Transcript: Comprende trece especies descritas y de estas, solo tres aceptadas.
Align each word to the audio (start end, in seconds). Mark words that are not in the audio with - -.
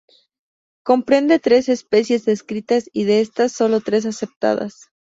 Comprende 0.83 1.37
trece 1.37 1.73
especies 1.73 2.25
descritas 2.25 2.89
y 2.91 3.03
de 3.03 3.21
estas, 3.21 3.51
solo 3.51 3.81
tres 3.81 4.07
aceptadas. 4.07 4.87